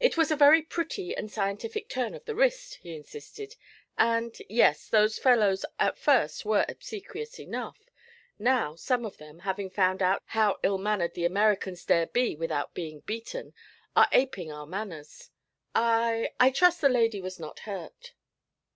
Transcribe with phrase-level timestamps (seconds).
[0.00, 3.56] 'It was a very pretty and scientific turn of the wrist,' he insisted,
[3.96, 7.88] 'and yes, those fellows at first were obsequious enough;
[8.38, 12.74] now, some of them, having found out how ill mannered the Americans dare be without
[12.74, 13.54] being beaten,
[13.96, 15.30] are aping our manners.
[15.74, 18.12] I I trust the young lady was not hurt?'